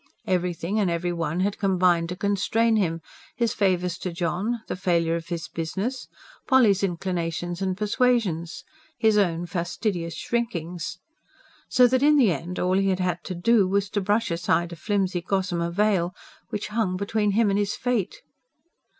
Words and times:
Everything 0.25 0.79
and 0.79 0.89
every 0.89 1.13
one 1.13 1.41
had 1.41 1.59
combined 1.59 2.09
to 2.09 2.15
constrain 2.15 2.75
him: 2.75 3.01
his 3.35 3.53
favours 3.53 3.99
to 3.99 4.11
John, 4.11 4.63
the 4.67 4.75
failure 4.75 5.15
of 5.15 5.27
his 5.27 5.47
business, 5.47 6.07
Polly's 6.47 6.81
inclinations 6.83 7.61
and 7.61 7.77
persuasions, 7.77 8.63
his 8.97 9.15
own 9.15 9.45
fastidious 9.45 10.15
shrinkings. 10.15 10.97
So 11.69 11.85
that, 11.85 12.01
in 12.01 12.17
the 12.17 12.31
end, 12.31 12.57
all 12.57 12.79
he 12.79 12.89
had 12.89 12.99
had 12.99 13.23
to 13.25 13.35
do 13.35 13.67
was 13.67 13.91
to 13.91 14.01
brush 14.01 14.31
aside 14.31 14.71
a 14.71 14.75
flimsy 14.75 15.21
gossamer 15.21 15.69
veil, 15.69 16.15
which 16.49 16.69
hung 16.69 16.97
between 16.97 17.33
him 17.33 17.51
and 17.51 17.59
his 17.59 17.75
fate. 17.75 18.23